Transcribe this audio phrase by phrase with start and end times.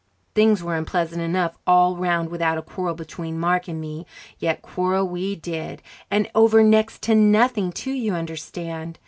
[0.33, 4.07] Things were unpleasant enough all round without a quarrel between Mark and me;
[4.39, 8.97] yet quarrel we did and over next to nothing, too, you understand.